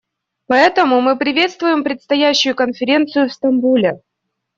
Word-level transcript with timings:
Поэтому 0.47 0.99
мы 0.99 1.15
приветствуем 1.15 1.83
предстоящую 1.83 2.55
конференцию 2.55 3.29
в 3.29 3.33
Стамбуле. 3.33 4.01